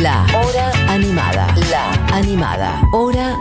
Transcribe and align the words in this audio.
La 0.00 0.24
Hora 0.34 0.72
Animada. 0.88 1.54
La 1.70 1.92
Animada. 2.16 2.82
Hora 2.92 3.38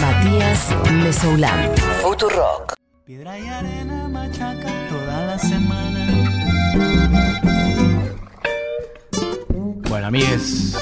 Matías 0.00 0.74
Mesoulán. 0.92 1.70
Futurock. 2.00 2.72
Piedra 3.04 3.38
y 3.38 3.46
arena 3.46 4.08
machaca 4.08 4.72
toda 4.88 5.26
la 5.26 5.38
semana. 5.38 6.06
Bueno, 9.90 10.06
amigues, 10.06 10.74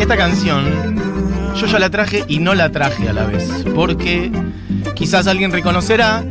esta 0.00 0.16
canción 0.16 0.96
yo 1.54 1.66
ya 1.66 1.78
la 1.78 1.90
traje 1.90 2.24
y 2.26 2.40
no 2.40 2.54
la 2.54 2.72
traje 2.72 3.08
a 3.08 3.12
la 3.12 3.26
vez, 3.26 3.48
porque 3.74 4.32
quizás 4.94 5.28
alguien 5.28 5.52
reconocerá 5.52 6.24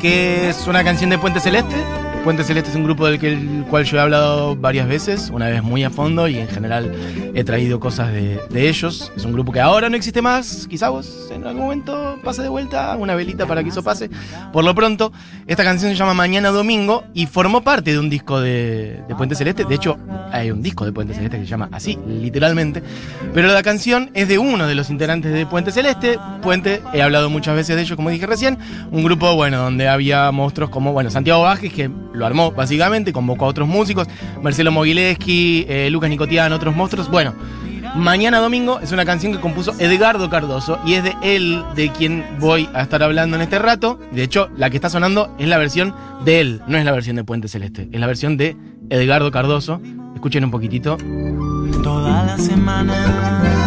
que 0.00 0.50
es 0.50 0.66
una 0.68 0.84
canción 0.84 1.10
de 1.10 1.18
Puente 1.18 1.40
Celeste. 1.40 2.03
Puente 2.24 2.42
Celeste 2.42 2.70
es 2.70 2.76
un 2.76 2.84
grupo 2.84 3.06
del 3.06 3.18
que, 3.18 3.34
el 3.34 3.66
cual 3.68 3.84
yo 3.84 3.98
he 3.98 4.00
hablado 4.00 4.56
varias 4.56 4.88
veces, 4.88 5.28
una 5.30 5.46
vez 5.50 5.62
muy 5.62 5.84
a 5.84 5.90
fondo 5.90 6.26
y 6.26 6.38
en 6.38 6.48
general 6.48 6.90
he 7.34 7.44
traído 7.44 7.78
cosas 7.78 8.12
de, 8.12 8.40
ellos. 8.54 9.12
Es 9.14 9.26
un 9.26 9.34
grupo 9.34 9.52
que 9.52 9.60
ahora 9.60 9.90
no 9.90 9.96
existe 9.96 10.22
más, 10.22 10.66
quizás 10.66 10.88
vos 10.88 11.28
en 11.30 11.46
algún 11.46 11.64
momento 11.64 12.18
pase 12.24 12.40
de 12.40 12.48
vuelta 12.48 12.96
una 12.96 13.14
velita 13.14 13.44
para 13.44 13.62
que 13.62 13.68
eso 13.68 13.82
pase. 13.82 14.08
Por 14.54 14.64
lo 14.64 14.74
pronto, 14.74 15.12
esta 15.46 15.64
canción 15.64 15.92
se 15.92 15.98
llama 15.98 16.14
Mañana 16.14 16.48
Domingo 16.48 17.04
y 17.12 17.26
formó 17.26 17.60
parte 17.60 17.92
de 17.92 17.98
un 17.98 18.08
disco 18.08 18.40
de, 18.40 19.02
de 19.06 19.14
Puente 19.14 19.34
Celeste. 19.34 19.66
De 19.66 19.74
hecho, 19.74 19.98
hay 20.32 20.50
un 20.50 20.62
disco 20.62 20.86
de 20.86 20.92
Puente 20.92 21.12
Celeste 21.12 21.36
que 21.36 21.44
se 21.44 21.50
llama 21.50 21.68
así, 21.72 21.98
literalmente. 22.08 22.82
Pero 23.34 23.48
la 23.48 23.62
canción 23.62 24.10
es 24.14 24.28
de 24.28 24.38
uno 24.38 24.66
de 24.66 24.74
los 24.74 24.88
integrantes 24.88 25.30
de 25.30 25.44
Puente 25.44 25.72
Celeste. 25.72 26.18
Puente, 26.40 26.80
he 26.94 27.02
hablado 27.02 27.28
muchas 27.28 27.54
veces 27.54 27.76
de 27.76 27.82
ellos, 27.82 27.96
como 27.96 28.08
dije 28.08 28.26
recién. 28.26 28.58
Un 28.90 29.04
grupo, 29.04 29.34
bueno, 29.34 29.58
donde 29.58 29.88
había 29.88 30.32
monstruos 30.32 30.70
como, 30.70 30.92
bueno, 30.92 31.10
Santiago 31.10 31.42
Vázquez, 31.42 31.72
que 31.72 31.90
lo 32.14 32.24
armó 32.24 32.52
básicamente, 32.52 33.12
convocó 33.12 33.44
a 33.44 33.48
otros 33.48 33.68
músicos, 33.68 34.08
Marcelo 34.42 34.72
Mogileski, 34.72 35.66
eh, 35.68 35.88
Lucas 35.90 36.08
Nicotian, 36.08 36.52
otros 36.52 36.74
monstruos. 36.74 37.10
Bueno, 37.10 37.34
Mañana 37.94 38.40
Domingo 38.40 38.80
es 38.80 38.90
una 38.90 39.04
canción 39.04 39.32
que 39.32 39.38
compuso 39.38 39.72
Edgardo 39.78 40.28
Cardoso 40.28 40.80
y 40.84 40.94
es 40.94 41.04
de 41.04 41.14
él 41.22 41.62
de 41.76 41.92
quien 41.92 42.24
voy 42.40 42.68
a 42.74 42.82
estar 42.82 43.04
hablando 43.04 43.36
en 43.36 43.42
este 43.42 43.60
rato. 43.60 44.00
De 44.10 44.24
hecho, 44.24 44.48
la 44.56 44.68
que 44.68 44.78
está 44.78 44.90
sonando 44.90 45.32
es 45.38 45.46
la 45.46 45.58
versión 45.58 45.94
de 46.24 46.40
él, 46.40 46.60
no 46.66 46.76
es 46.76 46.84
la 46.84 46.90
versión 46.90 47.14
de 47.14 47.22
Puente 47.22 47.46
Celeste, 47.46 47.88
es 47.92 48.00
la 48.00 48.08
versión 48.08 48.36
de 48.36 48.56
Edgardo 48.90 49.30
Cardoso. 49.30 49.80
Escuchen 50.14 50.44
un 50.44 50.50
poquitito. 50.50 50.96
Toda 51.84 52.24
la 52.24 52.36
semana. 52.36 53.64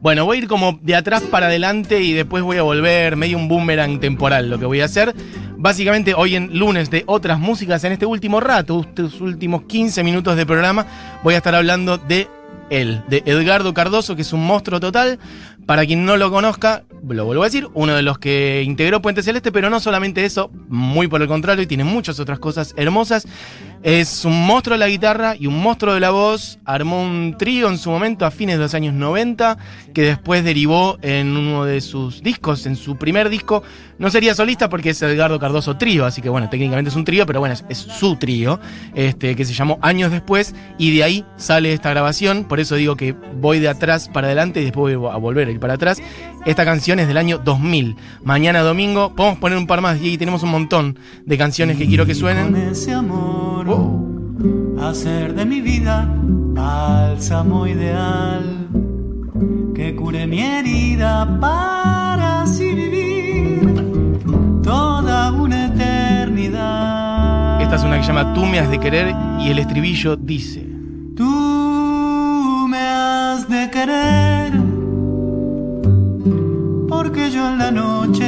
Bueno, 0.00 0.24
voy 0.24 0.36
a 0.36 0.40
ir 0.42 0.48
como 0.48 0.78
de 0.80 0.94
atrás 0.94 1.22
para 1.22 1.46
adelante 1.46 2.00
y 2.00 2.12
después 2.12 2.44
voy 2.44 2.56
a 2.56 2.62
volver 2.62 3.16
medio 3.16 3.36
un 3.36 3.48
boomerang 3.48 3.98
temporal 3.98 4.48
lo 4.48 4.56
que 4.56 4.64
voy 4.64 4.80
a 4.80 4.84
hacer. 4.84 5.12
Básicamente 5.56 6.14
hoy 6.14 6.36
en 6.36 6.56
lunes 6.56 6.88
de 6.88 7.02
otras 7.06 7.40
músicas 7.40 7.82
en 7.82 7.90
este 7.90 8.06
último 8.06 8.38
rato, 8.38 8.86
estos 8.86 9.20
últimos 9.20 9.62
15 9.62 10.04
minutos 10.04 10.36
de 10.36 10.46
programa, 10.46 10.86
voy 11.24 11.34
a 11.34 11.38
estar 11.38 11.52
hablando 11.56 11.98
de 11.98 12.28
él, 12.70 13.02
de 13.08 13.24
Edgardo 13.26 13.74
Cardoso, 13.74 14.14
que 14.14 14.22
es 14.22 14.32
un 14.32 14.46
monstruo 14.46 14.78
total. 14.78 15.18
Para 15.68 15.84
quien 15.84 16.06
no 16.06 16.16
lo 16.16 16.30
conozca, 16.30 16.84
lo 17.06 17.26
vuelvo 17.26 17.42
a 17.42 17.46
decir, 17.46 17.68
uno 17.74 17.94
de 17.94 18.00
los 18.00 18.18
que 18.18 18.62
integró 18.64 19.02
Puente 19.02 19.22
Celeste, 19.22 19.52
pero 19.52 19.68
no 19.68 19.80
solamente 19.80 20.24
eso, 20.24 20.50
muy 20.66 21.08
por 21.08 21.20
el 21.20 21.28
contrario, 21.28 21.62
y 21.62 21.66
tiene 21.66 21.84
muchas 21.84 22.18
otras 22.18 22.38
cosas 22.38 22.72
hermosas. 22.78 23.28
Es 23.82 24.24
un 24.24 24.46
monstruo 24.46 24.74
de 24.74 24.80
la 24.80 24.88
guitarra 24.88 25.36
y 25.38 25.46
un 25.46 25.60
monstruo 25.60 25.94
de 25.94 26.00
la 26.00 26.10
voz. 26.10 26.58
Armó 26.64 27.02
un 27.02 27.36
trío 27.38 27.68
en 27.68 27.78
su 27.78 27.90
momento 27.90 28.26
a 28.26 28.30
fines 28.30 28.56
de 28.56 28.62
los 28.62 28.74
años 28.74 28.94
90, 28.94 29.56
que 29.94 30.02
después 30.02 30.42
derivó 30.42 30.98
en 31.02 31.36
uno 31.36 31.64
de 31.64 31.80
sus 31.80 32.22
discos, 32.22 32.66
en 32.66 32.74
su 32.74 32.96
primer 32.96 33.28
disco. 33.28 33.62
No 33.98 34.10
sería 34.10 34.34
solista 34.34 34.68
porque 34.68 34.90
es 34.90 35.02
Edgardo 35.02 35.38
Cardoso 35.38 35.76
Trío, 35.76 36.06
así 36.06 36.22
que 36.22 36.28
bueno, 36.28 36.48
técnicamente 36.48 36.88
es 36.88 36.96
un 36.96 37.04
trío, 37.04 37.24
pero 37.26 37.40
bueno, 37.40 37.54
es, 37.68 37.78
su 37.78 38.16
trío, 38.16 38.58
este, 38.94 39.36
que 39.36 39.44
se 39.44 39.54
llamó 39.54 39.78
Años 39.82 40.10
Después, 40.10 40.54
y 40.76 40.96
de 40.96 41.04
ahí 41.04 41.24
sale 41.36 41.72
esta 41.72 41.90
grabación. 41.90 42.44
Por 42.44 42.58
eso 42.58 42.74
digo 42.74 42.96
que 42.96 43.12
voy 43.12 43.60
de 43.60 43.68
atrás 43.68 44.08
para 44.08 44.26
adelante 44.26 44.60
y 44.60 44.64
después 44.64 44.96
voy 44.96 45.10
a 45.12 45.16
volver 45.16 45.48
ir 45.58 45.60
para 45.60 45.74
atrás. 45.74 46.00
Esta 46.46 46.64
canción 46.64 46.98
es 47.00 47.08
del 47.08 47.16
año 47.18 47.38
2000. 47.38 47.96
Mañana 48.24 48.60
domingo, 48.62 49.14
podemos 49.14 49.38
poner 49.38 49.58
un 49.58 49.66
par 49.66 49.80
más 49.80 49.98
y 50.00 50.16
tenemos 50.16 50.42
un 50.42 50.50
montón 50.50 50.98
de 51.26 51.36
canciones 51.36 51.76
que 51.76 51.86
quiero 51.86 52.06
que 52.06 52.12
Con 52.12 52.20
suenen. 52.20 52.56
ese 52.56 52.92
amor, 52.94 53.66
Oh. 53.68 54.04
hacer 54.80 55.34
de 55.34 55.44
mi 55.44 55.60
vida 55.60 56.08
bálsamo 56.18 57.66
ideal. 57.66 58.68
Que 59.74 59.94
cure 59.94 60.26
mi 60.26 60.40
herida 60.40 61.38
para 61.40 62.42
así 62.42 62.72
vivir 62.74 64.60
toda 64.62 65.30
una 65.32 65.66
eternidad. 65.66 67.60
Esta 67.62 67.76
es 67.76 67.82
una 67.84 67.96
que 67.98 68.02
se 68.02 68.08
llama 68.12 68.32
Tú 68.34 68.44
me 68.46 68.58
has 68.58 68.70
de 68.70 68.78
querer 68.80 69.14
y 69.40 69.50
el 69.50 69.58
estribillo 69.60 70.16
dice. 70.16 70.66
Tú 71.16 72.66
me 72.68 72.78
has 72.78 73.48
de 73.48 73.70
querer, 73.70 74.27
en 77.48 77.58
la 77.58 77.70
noche. 77.70 78.24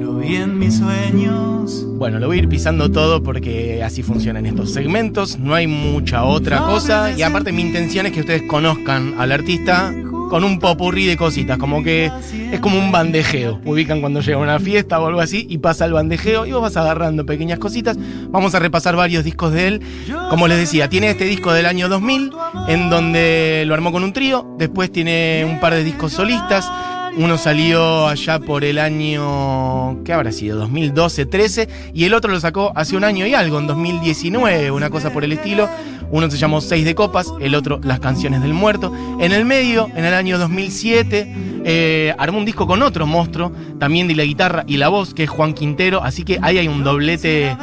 Lo 0.00 0.18
vi 0.18 0.36
en 0.36 0.58
mis 0.58 0.78
sueños. 0.78 1.84
Bueno, 1.96 2.18
lo 2.18 2.26
voy 2.26 2.38
a 2.38 2.42
ir 2.42 2.48
pisando 2.48 2.90
todo 2.90 3.22
porque 3.22 3.82
así 3.82 4.02
funcionan 4.02 4.46
estos 4.46 4.72
segmentos, 4.72 5.38
no 5.38 5.54
hay 5.54 5.66
mucha 5.66 6.24
otra 6.24 6.58
cosa. 6.58 7.12
y 7.12 7.22
aparte 7.22 7.52
mi 7.52 7.62
intención 7.62 8.06
es 8.06 8.12
que 8.12 8.20
ustedes 8.20 8.42
conozcan 8.42 9.14
al 9.18 9.32
artista 9.32 9.92
con 10.28 10.44
un 10.44 10.58
popurrí 10.58 11.06
de 11.06 11.16
cositas, 11.16 11.58
como 11.58 11.82
que 11.82 12.10
es 12.52 12.60
como 12.60 12.78
un 12.78 12.92
bandejeo. 12.92 13.60
Ubican 13.64 14.00
cuando 14.00 14.20
llega 14.20 14.38
una 14.38 14.58
fiesta 14.58 15.00
o 15.00 15.06
algo 15.06 15.20
así 15.20 15.46
y 15.48 15.58
pasa 15.58 15.84
el 15.84 15.92
bandejeo 15.92 16.46
y 16.46 16.52
vos 16.52 16.62
vas 16.62 16.76
agarrando 16.76 17.26
pequeñas 17.26 17.58
cositas. 17.58 17.96
Vamos 18.28 18.54
a 18.54 18.58
repasar 18.58 18.96
varios 18.96 19.24
discos 19.24 19.52
de 19.52 19.68
él. 19.68 19.82
Como 20.30 20.48
les 20.48 20.58
decía, 20.58 20.88
tiene 20.88 21.10
este 21.10 21.24
disco 21.24 21.52
del 21.52 21.66
año 21.66 21.88
2000 21.88 22.32
en 22.68 22.90
donde 22.90 23.64
lo 23.66 23.74
armó 23.74 23.92
con 23.92 24.04
un 24.04 24.12
trío, 24.12 24.46
después 24.58 24.92
tiene 24.92 25.46
un 25.48 25.60
par 25.60 25.74
de 25.74 25.84
discos 25.84 26.12
solistas. 26.12 26.70
Uno 27.16 27.36
salió 27.36 28.06
allá 28.06 28.38
por 28.38 28.62
el 28.64 28.78
año, 28.78 30.04
¿qué 30.04 30.12
habrá 30.12 30.30
sido? 30.30 30.68
2012-13 30.68 31.68
y 31.92 32.04
el 32.04 32.14
otro 32.14 32.30
lo 32.30 32.38
sacó 32.38 32.72
hace 32.76 32.96
un 32.96 33.02
año 33.02 33.26
y 33.26 33.34
algo, 33.34 33.58
en 33.58 33.66
2019, 33.66 34.70
una 34.70 34.88
cosa 34.88 35.12
por 35.12 35.24
el 35.24 35.32
estilo. 35.32 35.68
Uno 36.10 36.30
se 36.30 36.36
llamó 36.36 36.60
Seis 36.60 36.84
de 36.84 36.94
Copas, 36.94 37.32
el 37.40 37.54
otro 37.54 37.80
Las 37.82 38.00
Canciones 38.00 38.42
del 38.42 38.54
Muerto. 38.54 38.92
En 39.20 39.32
el 39.32 39.44
medio, 39.44 39.88
en 39.94 40.04
el 40.04 40.14
año 40.14 40.38
2007, 40.38 41.34
eh, 41.64 42.14
armó 42.18 42.38
un 42.38 42.44
disco 42.44 42.66
con 42.66 42.82
otro 42.82 43.06
monstruo, 43.06 43.52
también 43.78 44.08
de 44.08 44.14
la 44.14 44.24
guitarra 44.24 44.64
y 44.66 44.78
la 44.78 44.88
voz, 44.88 45.14
que 45.14 45.24
es 45.24 45.30
Juan 45.30 45.54
Quintero, 45.54 46.02
así 46.02 46.24
que 46.24 46.38
ahí 46.42 46.58
hay 46.58 46.68
un 46.68 46.84
doblete. 46.84 47.56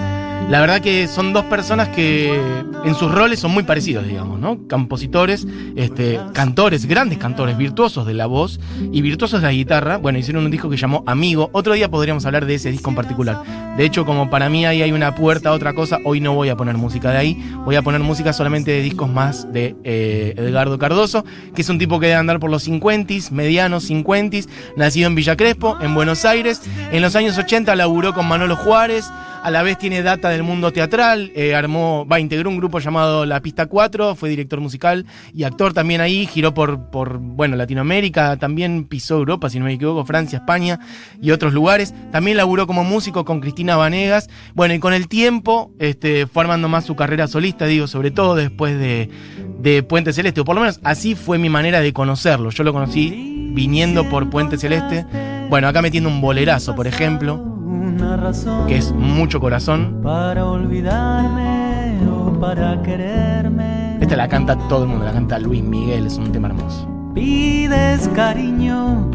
La 0.49 0.61
verdad 0.61 0.79
que 0.79 1.07
son 1.07 1.33
dos 1.33 1.43
personas 1.45 1.89
que 1.89 2.39
en 2.85 2.93
sus 2.93 3.11
roles 3.11 3.39
son 3.39 3.49
muy 3.49 3.63
parecidos, 3.63 4.05
digamos, 4.05 4.39
¿no? 4.39 4.59
Compositores, 4.69 5.47
este, 5.75 6.19
cantores, 6.33 6.85
grandes 6.85 7.17
cantores, 7.17 7.57
virtuosos 7.57 8.05
de 8.05 8.13
la 8.13 8.27
voz 8.27 8.59
y 8.91 9.01
virtuosos 9.01 9.41
de 9.41 9.47
la 9.47 9.53
guitarra. 9.53 9.97
Bueno, 9.97 10.19
hicieron 10.19 10.45
un 10.45 10.51
disco 10.51 10.69
que 10.69 10.77
llamó 10.77 11.03
Amigo. 11.07 11.49
Otro 11.51 11.73
día 11.73 11.89
podríamos 11.89 12.27
hablar 12.27 12.45
de 12.45 12.53
ese 12.53 12.69
disco 12.69 12.91
en 12.91 12.95
particular. 12.95 13.41
De 13.75 13.85
hecho, 13.85 14.05
como 14.05 14.29
para 14.29 14.47
mí 14.49 14.67
ahí 14.67 14.83
hay 14.83 14.91
una 14.91 15.15
puerta 15.15 15.49
a 15.49 15.53
otra 15.53 15.73
cosa, 15.73 15.97
hoy 16.05 16.21
no 16.21 16.35
voy 16.35 16.49
a 16.49 16.55
poner 16.55 16.77
música 16.77 17.09
de 17.09 17.17
ahí. 17.17 17.51
Voy 17.65 17.75
a 17.75 17.81
poner 17.81 18.01
música 18.01 18.31
solamente 18.31 18.69
de 18.69 18.81
discos 18.83 19.09
más 19.09 19.51
de 19.51 19.75
eh, 19.83 20.35
Edgardo 20.37 20.77
Cardoso, 20.77 21.25
que 21.55 21.63
es 21.63 21.69
un 21.69 21.79
tipo 21.79 21.99
que 21.99 22.05
debe 22.05 22.19
andar 22.19 22.39
por 22.39 22.51
los 22.51 22.67
50s, 22.67 23.31
medianos 23.31 23.89
50s, 23.89 24.47
nacido 24.77 25.07
en 25.07 25.15
Villa 25.15 25.35
Crespo, 25.35 25.75
en 25.81 25.95
Buenos 25.95 26.23
Aires. 26.23 26.61
En 26.91 27.01
los 27.01 27.15
años 27.15 27.35
80 27.35 27.75
laburó 27.75 28.13
con 28.13 28.27
Manolo 28.27 28.55
Juárez. 28.55 29.09
A 29.45 29.51
la 29.51 29.61
vez 29.61 29.77
tiene 29.77 30.01
data 30.01 30.29
del 30.29 30.41
mundo 30.41 30.73
teatral, 30.73 31.31
eh, 31.35 31.53
armó, 31.53 32.03
va, 32.11 32.19
integró 32.19 32.49
un 32.49 32.57
grupo 32.57 32.79
llamado 32.79 33.27
La 33.27 33.43
Pista 33.43 33.67
4, 33.67 34.15
fue 34.15 34.27
director 34.27 34.59
musical 34.59 35.05
y 35.35 35.43
actor 35.43 35.71
también 35.71 36.01
ahí, 36.01 36.25
giró 36.25 36.55
por, 36.55 36.89
por, 36.89 37.19
bueno, 37.19 37.55
Latinoamérica, 37.55 38.37
también 38.37 38.85
pisó 38.85 39.17
Europa, 39.17 39.51
si 39.51 39.59
no 39.59 39.65
me 39.65 39.73
equivoco, 39.73 40.03
Francia, 40.03 40.39
España 40.39 40.79
y 41.21 41.29
otros 41.29 41.53
lugares. 41.53 41.93
También 42.11 42.37
laburó 42.37 42.65
como 42.65 42.83
músico 42.83 43.23
con 43.23 43.39
Cristina 43.39 43.75
Vanegas. 43.75 44.31
Bueno, 44.55 44.73
y 44.73 44.79
con 44.79 44.95
el 44.95 45.07
tiempo 45.07 45.71
este, 45.77 46.25
fue 46.25 46.41
armando 46.41 46.67
más 46.67 46.85
su 46.85 46.95
carrera 46.95 47.27
solista, 47.27 47.67
digo, 47.67 47.85
sobre 47.85 48.09
todo 48.09 48.33
después 48.33 48.79
de, 48.79 49.11
de 49.59 49.83
Puente 49.83 50.11
Celeste, 50.11 50.41
o 50.41 50.43
por 50.43 50.55
lo 50.55 50.61
menos 50.61 50.79
así 50.83 51.13
fue 51.13 51.37
mi 51.37 51.49
manera 51.49 51.81
de 51.81 51.93
conocerlo. 51.93 52.49
Yo 52.49 52.63
lo 52.63 52.73
conocí 52.73 53.51
viniendo 53.53 54.09
por 54.09 54.27
Puente 54.31 54.57
Celeste. 54.57 55.05
Bueno, 55.51 55.67
acá 55.67 55.83
metiendo 55.83 56.09
un 56.09 56.19
bolerazo, 56.19 56.75
por 56.75 56.87
ejemplo, 56.87 57.54
Una 57.75 58.17
razón 58.17 58.67
que 58.67 58.77
es 58.77 58.91
mucho 58.93 59.39
corazón. 59.39 59.99
para 60.01 60.45
olvidarme 60.45 61.97
o 62.09 62.31
para 62.39 62.81
quererme. 62.81 63.97
Esta 63.99 64.15
la 64.15 64.27
canta 64.27 64.57
todo 64.67 64.83
el 64.83 64.89
mundo, 64.89 65.05
la 65.05 65.13
canta 65.13 65.39
Luis 65.39 65.63
Miguel, 65.63 66.07
es 66.07 66.17
un 66.17 66.31
tema 66.31 66.47
hermoso. 66.47 66.87
Pides 67.13 68.09
cariño, 68.09 69.09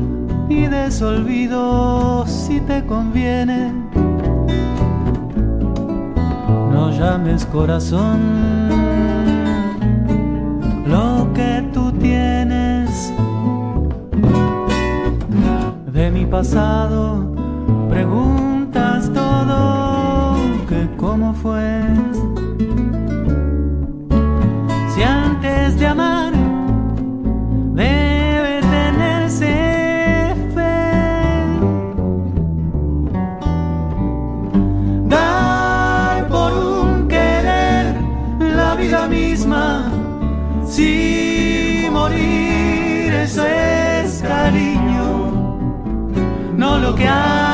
pides 0.49 1.01
olvido 1.03 2.27
si 2.27 2.61
te 2.61 2.85
conviene. 2.87 3.73
No 6.73 6.91
llames 6.91 7.45
corazón 7.47 8.19
lo 10.87 11.33
que 11.35 11.65
tú 11.73 11.93
tienes 11.93 13.13
de 15.93 16.11
mi 16.11 16.27
pasado 16.27 17.31
cuentas 19.01 19.13
todo 19.13 20.67
que 20.69 20.89
cómo 20.97 21.35
fue. 21.35 21.83
Si 24.95 25.03
antes 25.03 25.79
de 25.79 25.87
amar 25.87 26.33
debe 27.75 28.61
tenerse 28.61 30.35
fe. 30.55 30.81
Dar 35.09 36.29
por 36.29 36.53
un 36.53 37.09
querer 37.09 37.95
la 38.41 38.75
vida 38.75 39.07
misma, 39.09 39.91
si 40.67 41.87
morir 41.91 43.15
eso 43.15 43.45
es 43.47 44.23
cariño, 44.23 45.33
no 46.57 46.79
lo 46.79 46.95
que 46.95 47.09
hay. 47.09 47.50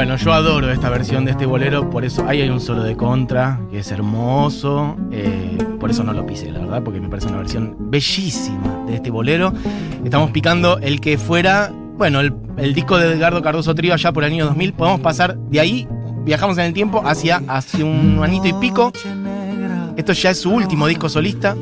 Bueno, 0.00 0.16
yo 0.16 0.32
adoro 0.32 0.72
esta 0.72 0.88
versión 0.88 1.26
de 1.26 1.32
este 1.32 1.44
bolero, 1.44 1.90
por 1.90 2.06
eso 2.06 2.26
ahí 2.26 2.40
hay 2.40 2.48
un 2.48 2.58
solo 2.58 2.82
de 2.82 2.96
contra, 2.96 3.60
que 3.70 3.80
es 3.80 3.92
hermoso. 3.92 4.96
eh, 5.12 5.58
por 5.78 5.90
eso 5.90 6.02
no 6.02 6.14
lo 6.14 6.24
pisé, 6.24 6.50
la 6.50 6.60
verdad, 6.60 6.82
porque 6.82 7.02
me 7.02 7.10
parece 7.10 7.28
una 7.28 7.36
versión 7.36 7.76
bellísima 7.78 8.86
de 8.86 8.94
este 8.94 9.10
bolero. 9.10 9.52
Estamos 10.02 10.30
picando 10.30 10.78
el 10.78 11.02
que 11.02 11.18
fuera, 11.18 11.70
bueno, 11.98 12.20
el, 12.20 12.32
disco 12.72 12.96
de 12.96 13.12
Edgardo 13.12 13.42
Cardoso 13.42 13.74
Trío 13.74 13.92
allá 13.92 14.10
por 14.10 14.24
el 14.24 14.32
año 14.32 14.46
2000. 14.46 14.72
Podemos 14.72 15.00
pasar 15.02 15.36
de 15.36 15.60
ahí, 15.60 15.86
viajamos 16.24 16.56
en 16.56 16.64
el 16.64 16.72
tiempo 16.72 17.02
hacia, 17.04 17.42
hacia 17.46 17.84
un 17.84 18.20
añito 18.24 18.48
y 18.48 18.54
pico. 18.54 18.94
Esto 19.98 20.14
ya 20.14 20.30
es 20.30 20.38
su 20.38 20.50
último 20.50 20.86
disco 20.86 21.10
solista. 21.10 21.54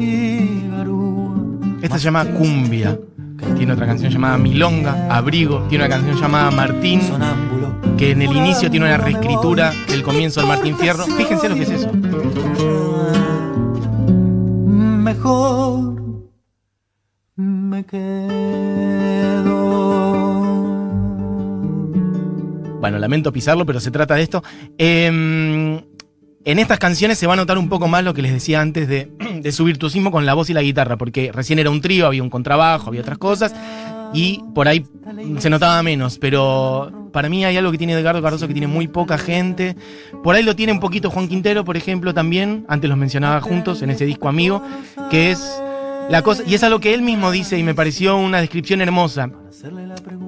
Esta 1.83 1.99
se 1.99 2.05
llama 2.05 2.25
Cumbia. 2.25 2.97
Tiene 3.57 3.73
otra 3.73 3.87
canción 3.87 4.11
llamada 4.13 4.39
Milonga, 4.39 5.09
Abrigo. 5.15 5.63
Tiene 5.69 5.85
una 5.85 5.95
canción 5.95 6.17
llamada 6.21 6.51
Martín, 6.51 7.01
que 7.97 8.13
en 8.13 8.23
el 8.23 8.37
inicio 8.37 8.71
tiene 8.71 8.87
una 8.87 8.97
reescritura 8.97 9.73
del 9.89 10.03
comienzo 10.03 10.41
del 10.41 10.49
Martín 10.49 10.77
Fierro. 10.77 11.05
Fíjense 11.05 11.49
lo 11.49 11.55
que 11.55 11.63
es 11.63 11.71
eso. 11.71 11.91
Mejor 14.67 16.03
me 17.37 17.85
quedo. 17.85 18.39
Bueno, 22.81 22.99
lamento 22.99 23.33
pisarlo, 23.33 23.67
pero 23.67 23.81
se 23.81 23.91
trata 23.91 24.15
de 24.15 24.23
esto. 24.23 24.43
Em, 24.77 25.81
en 26.49 26.59
estas 26.59 26.79
canciones 26.79 27.19
se 27.19 27.27
va 27.27 27.35
a 27.35 27.37
notar 27.37 27.59
un 27.59 27.69
poco 27.69 27.89
más 27.89 28.03
lo 28.03 28.15
que 28.15 28.23
les 28.23 28.33
decía 28.33 28.63
antes 28.63 28.89
de, 28.89 29.53
su 29.53 29.65
virtuosismo 29.65 30.11
con 30.11 30.25
la 30.25 30.33
voz 30.33 30.49
y 30.49 30.55
la 30.55 30.63
guitarra, 30.63 30.97
porque 30.97 31.31
recién 31.31 31.59
era 31.59 31.69
un 31.69 31.83
trío, 31.83 32.07
había 32.07 32.23
un 32.23 32.31
contrabajo, 32.31 32.89
había 32.89 33.03
otras 33.03 33.19
cosas, 33.19 33.55
y 34.15 34.43
por 34.55 34.67
ahí 34.67 34.87
se 35.39 35.51
notaba 35.51 35.83
menos, 35.83 36.19
pero 36.19 37.11
para 37.13 37.29
mí 37.29 37.45
hay 37.45 37.59
algo 37.59 37.71
que 37.71 37.77
tiene 37.77 37.93
Edgardo 37.93 38.23
Cardoso 38.23 38.49
que 38.49 38.55
tiene 38.55 38.67
muy 38.67 38.89
poca 38.89 39.19
gente. 39.19 39.77
Por 40.25 40.35
ahí 40.35 40.43
lo 40.43 40.57
tiene 40.57 40.73
un 40.73 40.81
poquito 40.81 41.11
Juan 41.11 41.29
Quintero, 41.29 41.67
por 41.67 41.77
ejemplo, 41.77 42.15
también, 42.15 42.65
antes 42.69 42.89
los 42.89 42.97
mencionaba 42.97 43.43
juntos 43.43 43.83
en 43.83 43.91
ese 43.91 44.07
disco 44.07 44.29
amigo, 44.29 44.63
que 45.11 45.31
es 45.31 45.61
la 46.09 46.23
cosa, 46.23 46.45
y 46.47 46.55
es 46.55 46.63
algo 46.63 46.81
que 46.81 46.95
él 46.95 47.03
mismo 47.03 47.31
dice 47.31 47.59
y 47.59 47.63
me 47.63 47.75
pareció 47.75 48.17
una 48.17 48.41
descripción 48.41 48.81
hermosa. 48.81 49.31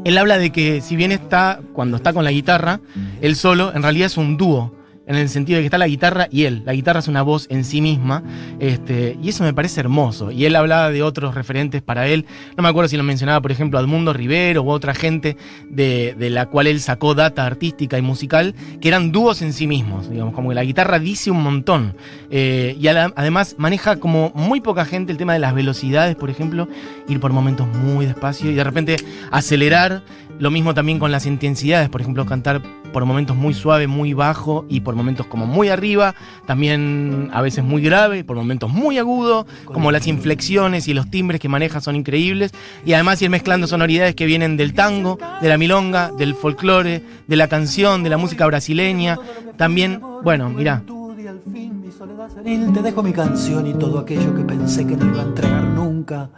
Él 0.04 0.18
habla 0.18 0.36
de 0.36 0.50
que 0.50 0.82
si 0.82 0.96
bien 0.96 1.12
está, 1.12 1.60
cuando 1.72 1.96
está 1.96 2.12
con 2.12 2.24
la 2.24 2.30
guitarra, 2.30 2.80
él 3.22 3.36
solo, 3.36 3.72
en 3.74 3.82
realidad 3.82 4.06
es 4.06 4.18
un 4.18 4.36
dúo. 4.36 4.79
En 5.10 5.16
el 5.16 5.28
sentido 5.28 5.56
de 5.56 5.62
que 5.62 5.66
está 5.66 5.76
la 5.76 5.88
guitarra 5.88 6.28
y 6.30 6.44
él. 6.44 6.62
La 6.64 6.72
guitarra 6.72 7.00
es 7.00 7.08
una 7.08 7.22
voz 7.22 7.48
en 7.50 7.64
sí 7.64 7.80
misma. 7.80 8.22
Este, 8.60 9.18
y 9.20 9.30
eso 9.30 9.42
me 9.42 9.52
parece 9.52 9.80
hermoso. 9.80 10.30
Y 10.30 10.44
él 10.44 10.54
hablaba 10.54 10.92
de 10.92 11.02
otros 11.02 11.34
referentes 11.34 11.82
para 11.82 12.06
él. 12.06 12.26
No 12.56 12.62
me 12.62 12.68
acuerdo 12.68 12.88
si 12.88 12.96
lo 12.96 13.02
mencionaba, 13.02 13.40
por 13.40 13.50
ejemplo, 13.50 13.80
Edmundo 13.80 14.12
Rivero 14.12 14.62
u 14.62 14.70
otra 14.70 14.94
gente 14.94 15.36
de, 15.68 16.14
de 16.16 16.30
la 16.30 16.46
cual 16.46 16.68
él 16.68 16.80
sacó 16.80 17.16
data 17.16 17.44
artística 17.44 17.98
y 17.98 18.02
musical, 18.02 18.54
que 18.80 18.86
eran 18.86 19.10
dúos 19.10 19.42
en 19.42 19.52
sí 19.52 19.66
mismos. 19.66 20.08
Digamos, 20.08 20.32
como 20.32 20.50
que 20.50 20.54
la 20.54 20.62
guitarra 20.62 21.00
dice 21.00 21.32
un 21.32 21.42
montón. 21.42 21.96
Eh, 22.30 22.76
y 22.78 22.86
además 22.86 23.56
maneja 23.58 23.96
como 23.96 24.30
muy 24.36 24.60
poca 24.60 24.84
gente 24.84 25.10
el 25.10 25.18
tema 25.18 25.32
de 25.32 25.40
las 25.40 25.54
velocidades, 25.54 26.14
por 26.14 26.30
ejemplo, 26.30 26.68
ir 27.08 27.18
por 27.18 27.32
momentos 27.32 27.66
muy 27.66 28.06
despacio 28.06 28.48
y 28.48 28.54
de 28.54 28.62
repente 28.62 28.96
acelerar. 29.32 30.04
Lo 30.38 30.52
mismo 30.52 30.72
también 30.72 30.98
con 30.98 31.10
las 31.10 31.26
intensidades, 31.26 31.88
por 31.88 32.00
ejemplo, 32.00 32.24
cantar 32.24 32.62
por 32.92 33.04
momentos 33.04 33.36
muy 33.36 33.54
suave, 33.54 33.86
muy 33.86 34.14
bajo 34.14 34.64
y 34.68 34.80
por 34.80 34.94
momentos 34.94 35.26
como 35.26 35.46
muy 35.46 35.68
arriba, 35.68 36.14
también 36.46 37.30
a 37.32 37.42
veces 37.42 37.64
muy 37.64 37.82
grave, 37.82 38.24
por 38.24 38.36
momentos 38.36 38.70
muy 38.70 38.98
agudo, 38.98 39.46
como 39.64 39.92
las 39.92 40.06
inflexiones 40.06 40.88
y 40.88 40.94
los 40.94 41.10
timbres 41.10 41.40
que 41.40 41.48
maneja 41.48 41.80
son 41.80 41.96
increíbles. 41.96 42.52
Y 42.84 42.92
además 42.92 43.22
ir 43.22 43.30
mezclando 43.30 43.66
sonoridades 43.66 44.14
que 44.14 44.26
vienen 44.26 44.56
del 44.56 44.74
tango, 44.74 45.18
de 45.40 45.48
la 45.48 45.58
milonga, 45.58 46.10
del 46.16 46.34
folclore, 46.34 47.02
de 47.26 47.36
la 47.36 47.48
canción, 47.48 48.02
de 48.02 48.10
la 48.10 48.16
música 48.16 48.46
brasileña, 48.46 49.18
también, 49.56 50.00
bueno, 50.22 50.50
mirá, 50.50 50.82
Y 50.86 51.26
al 51.26 51.40
fin 51.52 51.82
mi 51.82 51.90
soledad 51.92 52.28
senil 52.30 52.72
te 52.72 52.82
dejo 52.82 53.02
mi 53.02 53.12
canción 53.12 53.66
y 53.66 53.74
todo 53.74 53.98
aquello 53.98 54.34
que 54.34 54.42
pensé 54.42 54.86
que 54.86 54.96
no 54.96 55.06
iba 55.06 55.20
a 55.20 55.26
entregar 55.26 55.64
nunca. 55.64 56.30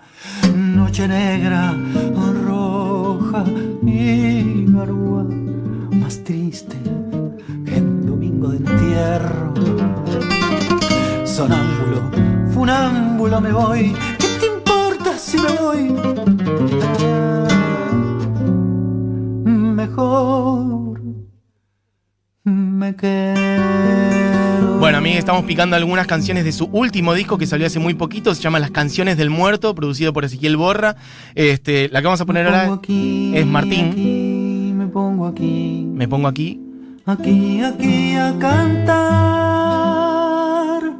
Noche 0.54 1.06
negra, 1.08 1.74
roja 2.44 3.44
y 3.86 4.64
garúa, 4.66 5.11
más 6.22 6.24
triste 6.24 6.76
un 7.76 8.06
domingo 8.06 8.48
de 8.48 8.58
entierro. 8.58 9.54
Sonámbulo, 11.24 12.10
funámbulo 12.52 13.40
me 13.40 13.52
voy. 13.52 13.94
¿Qué 14.18 14.26
te 14.40 14.46
importa 14.46 15.18
si 15.18 15.38
me 15.38 15.52
voy? 15.60 15.90
Mejor 19.44 21.00
me 22.44 22.96
quedo. 22.96 24.02
Bueno, 24.78 25.00
mí 25.00 25.12
estamos 25.12 25.44
picando 25.44 25.76
algunas 25.76 26.06
canciones 26.06 26.44
de 26.44 26.52
su 26.52 26.64
último 26.66 27.14
disco 27.14 27.38
que 27.38 27.46
salió 27.46 27.66
hace 27.66 27.78
muy 27.78 27.94
poquito, 27.94 28.34
se 28.34 28.42
llama 28.42 28.58
Las 28.58 28.72
Canciones 28.72 29.16
del 29.16 29.30
Muerto, 29.30 29.74
producido 29.74 30.12
por 30.12 30.24
Ezequiel 30.24 30.56
Borra. 30.56 30.96
Este, 31.36 31.88
la 31.88 32.00
que 32.00 32.06
vamos 32.06 32.20
a 32.20 32.26
poner 32.26 32.46
ahora 32.46 32.72
aquí, 32.72 33.32
es 33.34 33.46
Martín. 33.46 33.90
aquí, 33.92 34.21
pongo 34.92 35.26
aquí, 35.26 35.84
Me 35.94 36.06
pongo 36.06 36.28
aquí, 36.28 36.60
aquí, 37.06 37.60
aquí 37.62 38.14
a 38.14 38.34
cantar. 38.38 38.92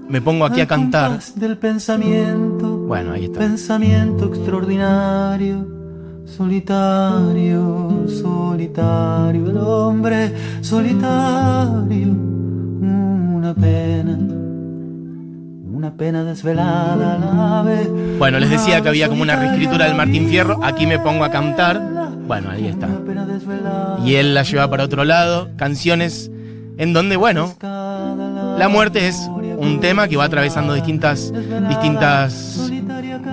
me 0.08 0.20
pongo 0.20 0.44
aquí 0.46 0.60
a 0.60 0.66
cantar. 0.66 1.20
del 1.36 1.58
pensamiento. 1.58 2.78
Bueno, 2.88 3.12
ahí 3.12 3.24
está. 3.26 3.38
Pensamiento 3.40 4.26
extraordinario, 4.26 5.66
solitario, 6.24 8.06
solitario, 8.08 9.50
el 9.50 9.56
hombre 9.58 10.32
solitario, 10.62 12.08
una 12.08 13.54
pena, 13.54 14.18
una 15.72 15.94
pena 15.96 16.24
desvelada, 16.24 17.18
la 17.18 17.60
ave. 17.60 17.88
Bueno, 18.18 18.38
les 18.38 18.50
decía 18.50 18.80
que 18.80 18.88
había 18.88 19.08
como 19.08 19.22
una 19.22 19.36
reescritura 19.36 19.84
del 19.86 19.94
Martín 19.96 20.28
Fierro, 20.28 20.60
aquí 20.64 20.86
me 20.86 20.98
pongo 20.98 21.24
a 21.24 21.30
cantar. 21.30 21.91
Bueno, 22.32 22.48
ahí 22.50 22.66
está. 22.66 22.88
Y 24.06 24.14
él 24.14 24.32
la 24.32 24.42
lleva 24.42 24.70
para 24.70 24.84
otro 24.84 25.04
lado, 25.04 25.50
canciones 25.58 26.30
en 26.78 26.94
donde, 26.94 27.18
bueno, 27.18 27.54
la 27.60 28.70
muerte 28.70 29.06
es 29.06 29.28
un 29.58 29.80
tema 29.82 30.08
que 30.08 30.16
va 30.16 30.24
atravesando 30.24 30.72
distintas, 30.72 31.30
distintas, 31.68 32.70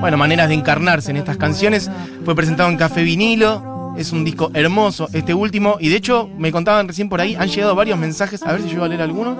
bueno, 0.01 0.17
maneras 0.17 0.49
de 0.49 0.55
encarnarse 0.55 1.11
en 1.11 1.17
estas 1.17 1.37
canciones. 1.37 1.89
Fue 2.25 2.35
presentado 2.35 2.67
en 2.67 2.75
Café 2.75 3.03
Vinilo. 3.03 3.68
Es 3.99 4.13
un 4.13 4.23
disco 4.23 4.49
hermoso, 4.53 5.09
este 5.11 5.33
último. 5.33 5.75
Y 5.77 5.89
de 5.89 5.97
hecho, 5.97 6.29
me 6.37 6.53
contaban 6.53 6.87
recién 6.87 7.09
por 7.09 7.19
ahí, 7.19 7.35
han 7.35 7.49
llegado 7.49 7.75
varios 7.75 7.99
mensajes. 7.99 8.41
A 8.43 8.53
ver 8.53 8.61
si 8.61 8.69
yo 8.69 8.77
voy 8.77 8.85
a 8.85 8.87
leer 8.87 9.01
alguno. 9.01 9.35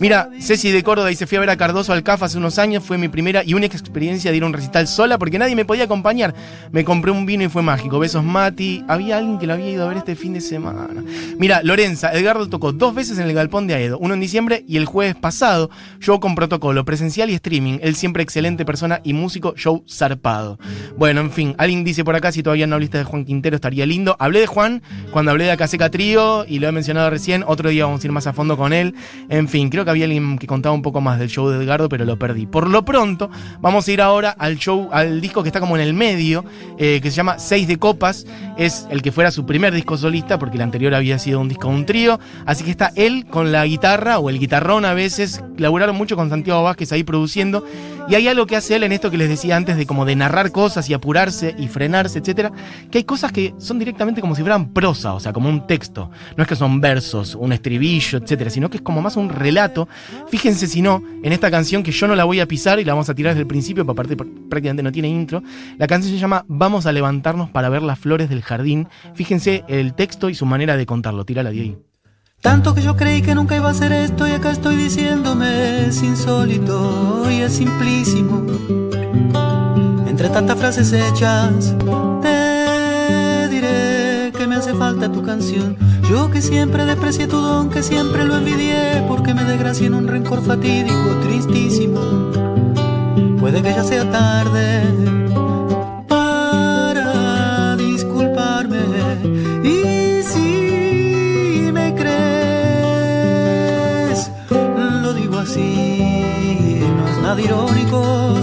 Mira, 0.00 0.30
Ceci 0.40 0.70
de 0.70 0.82
Córdoba 0.82 1.08
dice: 1.08 1.26
Fui 1.26 1.36
a 1.36 1.40
ver 1.40 1.50
a 1.50 1.58
Cardoso 1.58 1.92
al 1.92 2.02
CAF 2.02 2.22
hace 2.22 2.38
unos 2.38 2.58
años. 2.58 2.82
Fue 2.82 2.96
mi 2.96 3.08
primera 3.08 3.44
y 3.44 3.52
única 3.52 3.76
experiencia 3.76 4.30
de 4.30 4.38
ir 4.38 4.44
a 4.44 4.46
un 4.46 4.54
recital 4.54 4.88
sola 4.88 5.18
porque 5.18 5.38
nadie 5.38 5.54
me 5.54 5.66
podía 5.66 5.84
acompañar. 5.84 6.34
Me 6.72 6.84
compré 6.84 7.10
un 7.10 7.26
vino 7.26 7.44
y 7.44 7.50
fue 7.50 7.60
mágico. 7.60 7.98
Besos, 7.98 8.24
Mati. 8.24 8.82
Había 8.88 9.18
alguien 9.18 9.38
que 9.38 9.46
lo 9.46 9.52
había 9.52 9.68
ido 9.68 9.84
a 9.84 9.88
ver 9.88 9.98
este 9.98 10.16
fin 10.16 10.32
de 10.32 10.40
semana. 10.40 11.04
Mira, 11.38 11.60
Lorenza, 11.62 12.10
Edgardo 12.14 12.48
tocó 12.48 12.72
dos 12.72 12.94
veces 12.94 13.18
en 13.18 13.26
el 13.26 13.34
Galpón 13.34 13.66
de 13.66 13.74
Aedo. 13.74 13.98
Uno 13.98 14.14
en 14.14 14.20
diciembre 14.20 14.64
y 14.66 14.78
el 14.78 14.86
jueves 14.86 15.16
pasado. 15.16 15.68
Show 16.00 16.18
con 16.18 16.34
protocolo, 16.34 16.82
presencial 16.86 17.28
y 17.28 17.34
streaming. 17.34 17.78
Él 17.82 17.94
siempre 17.94 18.22
excelente 18.22 18.64
persona 18.64 19.02
y 19.04 19.12
músico, 19.12 19.52
show 19.54 19.84
zarpado. 19.86 20.58
Bueno, 20.96 21.20
en 21.20 21.30
fin, 21.30 21.54
alguien 21.58 21.84
dice 21.84 22.04
por 22.04 22.16
acá 22.16 22.32
si 22.32 22.42
todavía 22.42 22.66
no 22.66 22.76
hablaste 22.76 22.96
de 22.96 23.04
Juan 23.04 23.26
Quintero 23.26 23.56
estaría 23.56 23.84
lindo. 23.84 23.97
Hablé 24.18 24.40
de 24.40 24.46
Juan 24.46 24.82
cuando 25.10 25.30
hablé 25.30 25.44
de 25.44 25.52
Acaseca 25.52 25.90
Trío 25.90 26.44
y 26.46 26.58
lo 26.58 26.68
he 26.68 26.72
mencionado 26.72 27.10
recién. 27.10 27.44
Otro 27.46 27.70
día 27.70 27.86
vamos 27.86 28.02
a 28.02 28.06
ir 28.06 28.12
más 28.12 28.26
a 28.26 28.32
fondo 28.32 28.56
con 28.56 28.72
él. 28.72 28.94
En 29.28 29.48
fin, 29.48 29.70
creo 29.70 29.84
que 29.84 29.90
había 29.90 30.04
alguien 30.04 30.38
que 30.38 30.46
contaba 30.46 30.74
un 30.74 30.82
poco 30.82 31.00
más 31.00 31.18
del 31.18 31.28
show 31.28 31.48
de 31.48 31.62
Edgardo, 31.62 31.88
pero 31.88 32.04
lo 32.04 32.18
perdí. 32.18 32.46
Por 32.46 32.68
lo 32.68 32.84
pronto, 32.84 33.30
vamos 33.60 33.88
a 33.88 33.92
ir 33.92 34.00
ahora 34.00 34.30
al 34.30 34.56
show, 34.58 34.88
al 34.92 35.20
disco 35.20 35.42
que 35.42 35.48
está 35.48 35.60
como 35.60 35.76
en 35.76 35.82
el 35.82 35.94
medio, 35.94 36.44
eh, 36.78 37.00
que 37.02 37.10
se 37.10 37.16
llama 37.16 37.38
Seis 37.38 37.66
de 37.68 37.78
Copas. 37.78 38.26
Es 38.56 38.86
el 38.90 39.02
que 39.02 39.12
fuera 39.12 39.30
su 39.30 39.46
primer 39.46 39.74
disco 39.74 39.96
solista, 39.96 40.38
porque 40.38 40.56
el 40.56 40.62
anterior 40.62 40.94
había 40.94 41.18
sido 41.18 41.40
un 41.40 41.48
disco 41.48 41.68
de 41.68 41.74
un 41.74 41.86
trío. 41.86 42.18
Así 42.46 42.64
que 42.64 42.70
está 42.70 42.92
él 42.94 43.26
con 43.28 43.52
la 43.52 43.64
guitarra 43.64 44.18
o 44.18 44.30
el 44.30 44.38
guitarrón 44.38 44.84
a 44.84 44.94
veces. 44.94 45.42
Laburaron 45.56 45.96
mucho 45.96 46.16
con 46.16 46.30
Santiago 46.30 46.62
Vázquez 46.62 46.92
ahí 46.92 47.04
produciendo. 47.04 47.64
Y 48.08 48.14
hay 48.14 48.26
algo 48.26 48.46
que 48.46 48.56
hace 48.56 48.74
él 48.74 48.84
en 48.84 48.92
esto 48.92 49.10
que 49.10 49.18
les 49.18 49.28
decía 49.28 49.54
antes 49.54 49.76
de 49.76 49.84
como 49.84 50.06
de 50.06 50.16
narrar 50.16 50.50
cosas 50.50 50.88
y 50.88 50.94
apurarse 50.94 51.54
y 51.58 51.68
frenarse, 51.68 52.20
etcétera, 52.20 52.50
que 52.90 52.98
hay 52.98 53.04
cosas 53.04 53.32
que 53.32 53.54
son 53.58 53.78
directamente 53.78 54.22
como 54.22 54.34
si 54.34 54.40
fueran 54.40 54.72
prosa, 54.72 55.12
o 55.12 55.20
sea, 55.20 55.34
como 55.34 55.50
un 55.50 55.66
texto. 55.66 56.10
No 56.34 56.42
es 56.42 56.48
que 56.48 56.56
son 56.56 56.80
versos, 56.80 57.34
un 57.34 57.52
estribillo, 57.52 58.18
etcétera, 58.18 58.48
sino 58.48 58.70
que 58.70 58.78
es 58.78 58.82
como 58.82 59.02
más 59.02 59.16
un 59.16 59.28
relato. 59.28 59.88
Fíjense 60.28 60.66
si 60.66 60.80
no, 60.80 61.02
en 61.22 61.32
esta 61.32 61.50
canción 61.50 61.82
que 61.82 61.92
yo 61.92 62.08
no 62.08 62.16
la 62.16 62.24
voy 62.24 62.40
a 62.40 62.46
pisar 62.46 62.80
y 62.80 62.84
la 62.84 62.94
vamos 62.94 63.10
a 63.10 63.14
tirar 63.14 63.34
desde 63.34 63.42
el 63.42 63.46
principio, 63.46 63.84
para 63.84 63.92
aparte 63.92 64.16
prácticamente 64.16 64.82
no 64.82 64.90
tiene 64.90 65.08
intro. 65.08 65.42
La 65.76 65.86
canción 65.86 66.14
se 66.14 66.18
llama 66.18 66.46
Vamos 66.48 66.86
a 66.86 66.92
levantarnos 66.92 67.50
para 67.50 67.68
ver 67.68 67.82
las 67.82 67.98
flores 67.98 68.30
del 68.30 68.42
jardín. 68.42 68.88
Fíjense 69.14 69.64
el 69.68 69.92
texto 69.92 70.30
y 70.30 70.34
su 70.34 70.46
manera 70.46 70.78
de 70.78 70.86
contarlo. 70.86 71.26
Tírala 71.26 71.50
de 71.50 71.60
ahí. 71.60 71.87
Tanto 72.40 72.72
que 72.72 72.82
yo 72.82 72.96
creí 72.96 73.20
que 73.20 73.34
nunca 73.34 73.56
iba 73.56 73.68
a 73.68 73.74
ser 73.74 73.92
esto 73.92 74.26
y 74.28 74.30
acá 74.30 74.50
estoy 74.50 74.76
diciéndome 74.76 75.88
es 75.88 76.02
insólito 76.02 77.28
y 77.30 77.40
es 77.40 77.52
simplísimo. 77.52 78.46
Entre 80.06 80.28
tantas 80.28 80.56
frases 80.56 80.92
hechas, 80.92 81.74
te 82.22 83.48
diré 83.48 84.32
que 84.36 84.46
me 84.46 84.54
hace 84.54 84.72
falta 84.74 85.10
tu 85.10 85.22
canción. 85.22 85.76
Yo 86.08 86.30
que 86.30 86.40
siempre 86.40 86.84
desprecié 86.84 87.26
tu 87.26 87.38
don, 87.38 87.70
que 87.70 87.82
siempre 87.82 88.24
lo 88.24 88.36
envidié, 88.36 89.04
porque 89.08 89.34
me 89.34 89.44
desgracié 89.44 89.88
en 89.88 89.94
un 89.94 90.06
rencor 90.06 90.42
fatídico, 90.42 91.16
tristísimo. 91.22 92.00
Puede 93.40 93.62
que 93.62 93.70
ya 93.70 93.82
sea 93.82 94.10
tarde 94.10 95.17
irónico. 107.40 108.34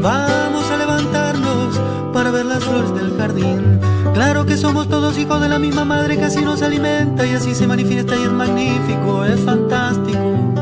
Vamos 0.00 0.70
a 0.70 0.76
levantarnos 0.76 1.80
para 2.12 2.30
ver 2.30 2.46
las 2.46 2.64
flores 2.64 2.94
del 2.94 3.16
jardín. 3.16 3.80
Claro 4.14 4.46
que 4.46 4.56
somos 4.56 4.88
todos 4.88 5.18
hijos 5.18 5.40
de 5.40 5.48
la 5.48 5.58
misma 5.58 5.84
madre 5.84 6.16
que 6.16 6.24
así 6.24 6.42
nos 6.42 6.62
alimenta 6.62 7.26
y 7.26 7.34
así 7.34 7.54
se 7.54 7.66
manifiesta 7.66 8.14
y 8.16 8.22
es 8.22 8.32
magnífico, 8.32 9.24
es 9.24 9.40
fantástico. 9.40 10.54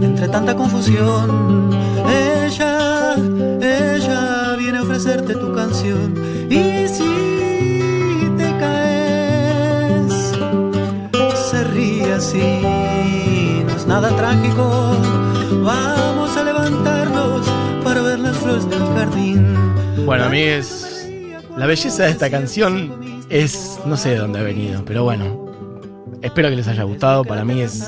Entre 0.00 0.28
tanta 0.28 0.56
confusión, 0.56 1.70
ella, 2.08 3.14
ella 3.60 4.56
viene 4.56 4.78
a 4.78 4.82
ofrecerte 4.82 5.34
tu 5.34 5.52
canción. 5.54 6.14
Y 6.50 6.88
si 6.88 8.30
te 8.38 8.56
caes, 8.58 10.32
se 11.50 11.64
ríe 11.64 12.14
así, 12.14 12.62
no 13.66 13.76
es 13.76 13.86
nada 13.86 14.08
trágico. 14.16 15.05
Vamos 15.66 16.36
a 16.36 16.44
levantarnos 16.44 17.44
para 17.82 18.00
ver 18.00 18.20
las 18.20 18.36
flores 18.36 18.70
del 18.70 18.78
jardín. 18.78 19.44
Bueno, 20.06 20.26
amigues, 20.26 21.10
la 21.56 21.66
belleza 21.66 22.04
de 22.04 22.10
esta 22.10 22.30
canción 22.30 23.24
es. 23.30 23.80
no 23.84 23.96
sé 23.96 24.10
de 24.10 24.18
dónde 24.18 24.38
ha 24.38 24.42
venido, 24.44 24.84
pero 24.84 25.02
bueno. 25.02 25.44
Espero 26.22 26.50
que 26.50 26.54
les 26.54 26.68
haya 26.68 26.84
gustado. 26.84 27.24
Para 27.24 27.44
mí 27.44 27.60
es 27.62 27.84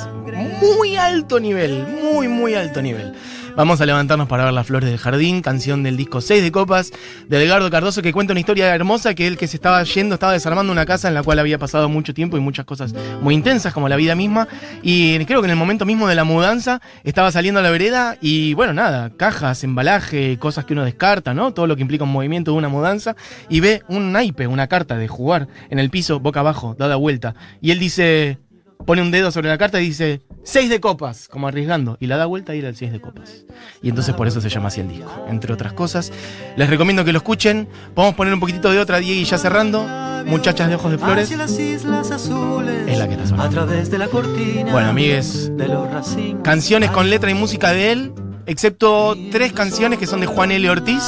muy 0.60 0.96
alto 0.96 1.38
nivel, 1.38 1.86
muy, 2.02 2.26
muy 2.26 2.54
alto 2.54 2.82
nivel. 2.82 3.14
Vamos 3.58 3.80
a 3.80 3.86
levantarnos 3.86 4.28
para 4.28 4.44
ver 4.44 4.54
las 4.54 4.68
flores 4.68 4.88
del 4.88 5.00
jardín, 5.00 5.42
canción 5.42 5.82
del 5.82 5.96
disco 5.96 6.20
6 6.20 6.44
de 6.44 6.52
copas 6.52 6.92
de 7.26 7.44
Edgardo 7.44 7.68
Cardoso 7.72 8.02
que 8.02 8.12
cuenta 8.12 8.32
una 8.32 8.38
historia 8.38 8.72
hermosa 8.72 9.14
que 9.14 9.26
él 9.26 9.36
que 9.36 9.48
se 9.48 9.56
estaba 9.56 9.82
yendo 9.82 10.14
estaba 10.14 10.32
desarmando 10.32 10.70
una 10.70 10.86
casa 10.86 11.08
en 11.08 11.14
la 11.14 11.24
cual 11.24 11.40
había 11.40 11.58
pasado 11.58 11.88
mucho 11.88 12.14
tiempo 12.14 12.36
y 12.36 12.40
muchas 12.40 12.66
cosas 12.66 12.94
muy 13.20 13.34
intensas 13.34 13.74
como 13.74 13.88
la 13.88 13.96
vida 13.96 14.14
misma. 14.14 14.46
Y 14.80 15.18
creo 15.24 15.40
que 15.40 15.46
en 15.46 15.50
el 15.50 15.56
momento 15.56 15.84
mismo 15.86 16.06
de 16.06 16.14
la 16.14 16.22
mudanza 16.22 16.80
estaba 17.02 17.32
saliendo 17.32 17.58
a 17.58 17.64
la 17.64 17.70
vereda 17.70 18.16
y 18.20 18.54
bueno, 18.54 18.74
nada, 18.74 19.10
cajas, 19.16 19.64
embalaje, 19.64 20.38
cosas 20.38 20.64
que 20.64 20.74
uno 20.74 20.84
descarta, 20.84 21.34
¿no? 21.34 21.52
Todo 21.52 21.66
lo 21.66 21.74
que 21.74 21.82
implica 21.82 22.04
un 22.04 22.12
movimiento 22.12 22.52
de 22.52 22.58
una 22.58 22.68
mudanza. 22.68 23.16
Y 23.48 23.58
ve 23.58 23.82
un 23.88 24.12
naipe, 24.12 24.46
una 24.46 24.68
carta 24.68 24.96
de 24.96 25.08
jugar 25.08 25.48
en 25.68 25.80
el 25.80 25.90
piso 25.90 26.20
boca 26.20 26.38
abajo, 26.38 26.76
dada 26.78 26.94
vuelta. 26.94 27.34
Y 27.60 27.72
él 27.72 27.80
dice 27.80 28.38
pone 28.86 29.02
un 29.02 29.10
dedo 29.10 29.30
sobre 29.30 29.48
la 29.48 29.58
carta 29.58 29.80
y 29.80 29.86
dice 29.86 30.22
6 30.44 30.70
de 30.70 30.80
copas, 30.80 31.28
como 31.28 31.48
arriesgando, 31.48 31.96
y 32.00 32.06
la 32.06 32.16
da 32.16 32.26
vuelta 32.26 32.54
y 32.54 32.60
era 32.60 32.68
el 32.68 32.76
6 32.76 32.92
de 32.92 33.00
copas. 33.00 33.44
Y 33.82 33.90
entonces 33.90 34.14
por 34.14 34.26
eso 34.26 34.40
se 34.40 34.48
llama 34.48 34.68
así 34.68 34.80
el 34.80 34.88
disco, 34.88 35.26
entre 35.28 35.52
otras 35.52 35.72
cosas. 35.74 36.12
Les 36.56 36.70
recomiendo 36.70 37.04
que 37.04 37.12
lo 37.12 37.18
escuchen. 37.18 37.68
Podemos 37.94 38.14
poner 38.14 38.32
un 38.32 38.40
poquitito 38.40 38.70
de 38.70 38.78
otra, 38.78 38.98
Diego, 38.98 39.20
y 39.20 39.24
ya 39.24 39.38
cerrando. 39.38 39.86
Muchachas 40.26 40.68
de 40.68 40.74
ojos 40.74 40.90
de 40.90 40.98
flores. 40.98 41.30
Es 41.30 41.38
la 42.98 43.06
que 43.06 43.14
está 43.14 43.26
sonando. 43.26 43.44
A 43.44 43.50
través 43.50 43.90
de 43.90 43.98
la 43.98 44.08
cortina. 44.08 44.72
Bueno, 44.72 44.88
amigues. 44.88 45.52
Canciones 46.42 46.90
con 46.90 47.08
letra 47.10 47.30
y 47.30 47.34
música 47.34 47.72
de 47.72 47.92
él, 47.92 48.12
excepto 48.46 49.16
tres 49.30 49.52
canciones 49.52 49.98
que 49.98 50.06
son 50.06 50.20
de 50.20 50.26
Juan 50.26 50.50
L. 50.50 50.68
Ortiz. 50.70 51.04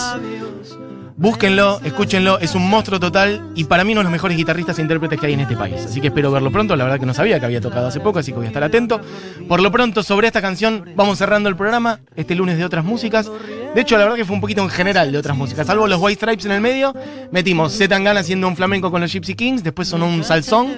Búsquenlo, 1.20 1.82
escúchenlo, 1.84 2.38
es 2.38 2.54
un 2.54 2.66
monstruo 2.66 2.98
total 2.98 3.52
y 3.54 3.64
para 3.64 3.84
mí 3.84 3.92
uno 3.92 4.00
de 4.00 4.04
los 4.04 4.10
mejores 4.10 4.38
guitarristas 4.38 4.78
e 4.78 4.80
intérpretes 4.80 5.20
que 5.20 5.26
hay 5.26 5.34
en 5.34 5.40
este 5.40 5.54
país. 5.54 5.84
Así 5.84 6.00
que 6.00 6.06
espero 6.06 6.32
verlo 6.32 6.50
pronto, 6.50 6.74
la 6.76 6.84
verdad 6.84 6.98
que 6.98 7.04
no 7.04 7.12
sabía 7.12 7.38
que 7.38 7.44
había 7.44 7.60
tocado 7.60 7.88
hace 7.88 8.00
poco, 8.00 8.20
así 8.20 8.32
que 8.32 8.38
voy 8.38 8.46
a 8.46 8.48
estar 8.48 8.64
atento. 8.64 9.02
Por 9.46 9.60
lo 9.60 9.70
pronto, 9.70 10.02
sobre 10.02 10.28
esta 10.28 10.40
canción 10.40 10.86
vamos 10.96 11.18
cerrando 11.18 11.50
el 11.50 11.56
programa, 11.56 12.00
este 12.16 12.34
lunes 12.34 12.56
de 12.56 12.64
otras 12.64 12.86
músicas. 12.86 13.30
De 13.74 13.82
hecho, 13.82 13.98
la 13.98 14.04
verdad 14.04 14.16
que 14.16 14.24
fue 14.24 14.34
un 14.34 14.40
poquito 14.40 14.62
en 14.62 14.70
general 14.70 15.12
de 15.12 15.18
otras 15.18 15.36
músicas, 15.36 15.66
salvo 15.66 15.86
los 15.86 16.00
White 16.00 16.22
Stripes 16.22 16.46
en 16.46 16.52
el 16.52 16.62
medio, 16.62 16.94
metimos 17.30 17.76
Zetangana 17.76 18.20
haciendo 18.20 18.48
un 18.48 18.56
flamenco 18.56 18.90
con 18.90 19.02
los 19.02 19.12
Gypsy 19.12 19.34
Kings, 19.34 19.62
después 19.62 19.88
sonó 19.88 20.06
un 20.06 20.24
salsón 20.24 20.68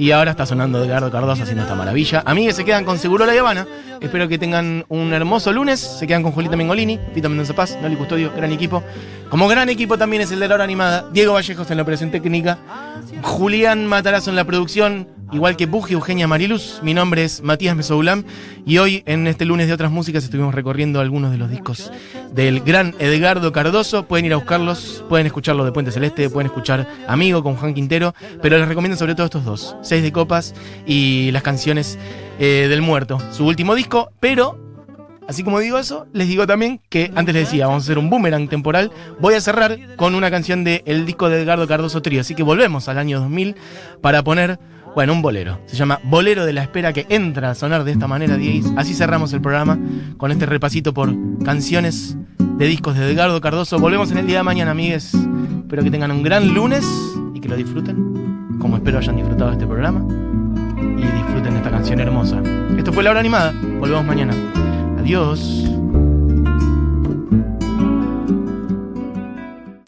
y 0.00 0.12
ahora 0.12 0.30
está 0.30 0.46
sonando 0.46 0.82
Edgardo 0.82 1.10
Cardoso 1.10 1.42
haciendo 1.42 1.64
esta 1.64 1.74
maravilla. 1.74 2.22
A 2.24 2.32
mí 2.32 2.50
se 2.52 2.64
quedan 2.64 2.86
con 2.86 2.98
Seguro 2.98 3.26
La 3.26 3.38
Habana. 3.38 3.66
Espero 4.00 4.28
que 4.28 4.38
tengan 4.38 4.86
un 4.88 5.12
hermoso 5.12 5.52
lunes. 5.52 5.78
Se 5.78 6.06
quedan 6.06 6.22
con 6.22 6.32
Julita 6.32 6.56
Mengolini, 6.56 6.98
Tito 7.12 7.28
Mendoza 7.28 7.54
Paz, 7.54 7.76
Noli 7.82 7.96
Custodio, 7.96 8.32
gran 8.34 8.50
equipo. 8.50 8.82
Como 9.28 9.46
gran 9.46 9.68
equipo 9.68 9.98
también 9.98 10.22
es 10.22 10.32
el 10.32 10.40
de 10.40 10.48
la 10.48 10.54
hora 10.54 10.64
animada. 10.64 11.04
Diego 11.12 11.34
Vallejos 11.34 11.70
en 11.70 11.76
la 11.76 11.82
operación 11.82 12.10
técnica. 12.10 12.56
Julián 13.20 13.86
Matarazo 13.86 14.30
en 14.30 14.36
la 14.36 14.44
producción. 14.44 15.06
Igual 15.32 15.56
que 15.56 15.66
Buji, 15.66 15.94
Eugenia 15.94 16.26
Mariluz. 16.26 16.80
Mi 16.82 16.92
nombre 16.92 17.22
es 17.22 17.42
Matías 17.42 17.76
Mesoulam. 17.76 18.24
Y 18.66 18.78
hoy, 18.78 19.04
en 19.06 19.28
este 19.28 19.44
lunes 19.44 19.68
de 19.68 19.72
otras 19.72 19.92
músicas, 19.92 20.24
estuvimos 20.24 20.54
recorriendo 20.54 21.00
algunos 21.00 21.30
de 21.30 21.38
los 21.38 21.48
discos 21.48 21.92
del 22.32 22.60
gran 22.60 22.94
Edgardo 22.98 23.52
Cardoso. 23.52 24.06
Pueden 24.06 24.26
ir 24.26 24.32
a 24.32 24.36
buscarlos, 24.36 25.04
pueden 25.08 25.26
escucharlos 25.26 25.66
de 25.66 25.72
Puente 25.72 25.92
Celeste, 25.92 26.30
pueden 26.30 26.46
escuchar 26.46 26.88
Amigo 27.06 27.44
con 27.44 27.54
Juan 27.54 27.74
Quintero. 27.74 28.12
Pero 28.42 28.58
les 28.58 28.66
recomiendo 28.66 28.96
sobre 28.96 29.14
todo 29.14 29.26
estos 29.26 29.44
dos: 29.44 29.76
Seis 29.82 30.02
de 30.02 30.10
Copas 30.10 30.52
y 30.84 31.30
las 31.30 31.44
canciones 31.44 31.96
eh, 32.40 32.66
del 32.68 32.82
Muerto. 32.82 33.18
Su 33.30 33.46
último 33.46 33.76
disco, 33.76 34.10
pero 34.18 34.58
Así 35.30 35.44
como 35.44 35.60
digo 35.60 35.78
eso, 35.78 36.08
les 36.12 36.26
digo 36.26 36.44
también 36.44 36.80
que 36.88 37.12
antes 37.14 37.32
les 37.32 37.44
decía, 37.44 37.68
vamos 37.68 37.84
a 37.84 37.86
hacer 37.86 37.98
un 37.98 38.10
boomerang 38.10 38.48
temporal. 38.48 38.90
Voy 39.20 39.34
a 39.34 39.40
cerrar 39.40 39.78
con 39.94 40.16
una 40.16 40.28
canción 40.28 40.64
del 40.64 41.06
disco 41.06 41.28
de 41.28 41.40
Edgardo 41.40 41.68
Cardoso 41.68 42.02
Trío. 42.02 42.22
Así 42.22 42.34
que 42.34 42.42
volvemos 42.42 42.88
al 42.88 42.98
año 42.98 43.20
2000 43.20 43.54
para 44.00 44.24
poner, 44.24 44.58
bueno, 44.94 45.12
un 45.12 45.22
bolero. 45.22 45.60
Se 45.66 45.76
llama 45.76 46.00
Bolero 46.04 46.44
de 46.44 46.52
la 46.52 46.62
Espera 46.62 46.92
que 46.92 47.06
entra 47.08 47.50
a 47.50 47.54
sonar 47.54 47.84
de 47.84 47.92
esta 47.92 48.06
manera, 48.06 48.36
10. 48.36 48.72
Así 48.76 48.94
cerramos 48.94 49.32
el 49.32 49.40
programa 49.40 49.78
con 50.16 50.32
este 50.32 50.46
repasito 50.46 50.92
por 50.92 51.14
canciones 51.44 52.16
de 52.38 52.66
discos 52.66 52.96
de 52.96 53.10
Edgardo 53.10 53.40
Cardoso. 53.40 53.78
Volvemos 53.78 54.10
en 54.10 54.18
el 54.18 54.26
día 54.26 54.38
de 54.38 54.42
mañana, 54.42 54.72
amigues. 54.72 55.14
Espero 55.14 55.82
que 55.82 55.90
tengan 55.90 56.10
un 56.10 56.22
gran 56.22 56.52
lunes 56.52 56.84
y 57.34 57.40
que 57.40 57.48
lo 57.48 57.56
disfruten, 57.56 58.58
como 58.60 58.76
espero 58.76 58.98
hayan 58.98 59.16
disfrutado 59.16 59.52
este 59.52 59.66
programa. 59.66 60.04
Y 60.78 61.02
disfruten 61.02 61.56
esta 61.56 61.70
canción 61.70 62.00
hermosa. 62.00 62.42
Esto 62.76 62.92
fue 62.92 63.04
La 63.04 63.10
Hora 63.10 63.20
Animada. 63.20 63.52
Volvemos 63.78 64.04
mañana. 64.04 64.34
Adiós. 64.98 65.79